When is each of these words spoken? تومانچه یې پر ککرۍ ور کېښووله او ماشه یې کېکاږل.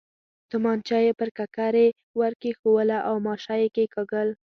تومانچه 0.49 0.97
یې 1.05 1.11
پر 1.19 1.29
ککرۍ 1.37 1.87
ور 2.19 2.33
کېښووله 2.41 2.97
او 3.07 3.15
ماشه 3.25 3.55
یې 3.61 3.69
کېکاږل. 3.75 4.29